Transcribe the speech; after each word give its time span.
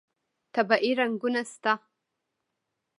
طبیعي 0.55 0.91
رنګونه 0.99 1.41
شته. 1.51 1.73